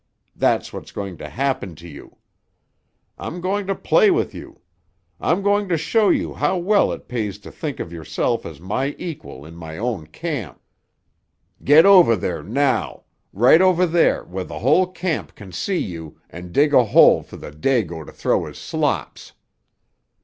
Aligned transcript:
That's 0.35 0.73
what's 0.73 0.91
going 0.91 1.17
to 1.17 1.29
happen 1.29 1.75
to 1.75 1.87
you! 1.87 2.17
I'm 3.19 3.39
going 3.39 3.67
to 3.67 3.75
play 3.75 4.09
with 4.09 4.33
you. 4.33 4.61
I'm 5.19 5.43
going 5.43 5.69
to 5.69 5.77
show 5.77 6.09
you 6.09 6.33
how 6.33 6.57
well 6.57 6.91
it 6.91 7.07
pays 7.07 7.37
to 7.37 7.51
think 7.51 7.79
of 7.79 7.93
yourself 7.93 8.43
as 8.43 8.59
my 8.59 8.95
equal 8.97 9.45
in 9.45 9.55
my 9.55 9.77
own 9.77 10.07
camp. 10.07 10.59
Get 11.63 11.85
over 11.85 12.15
there 12.15 12.41
now—right 12.41 13.61
over 13.61 13.85
there 13.85 14.23
where 14.23 14.43
the 14.43 14.57
whole 14.57 14.87
camp 14.87 15.35
can 15.35 15.51
see 15.51 15.77
you, 15.77 16.19
and 16.31 16.51
dig 16.51 16.73
a 16.73 16.85
hole 16.85 17.21
for 17.21 17.37
the 17.37 17.51
Dago 17.51 18.03
to 18.03 18.11
throw 18.11 18.45
his 18.45 18.57
slops!" 18.57 19.33